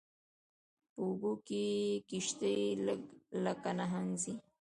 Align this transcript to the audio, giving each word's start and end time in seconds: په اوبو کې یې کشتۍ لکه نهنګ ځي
په 0.93 0.99
اوبو 1.07 1.31
کې 1.47 1.63
یې 1.73 2.01
کشتۍ 2.09 2.57
لکه 3.45 3.69
نهنګ 3.77 4.09
ځي 4.21 4.33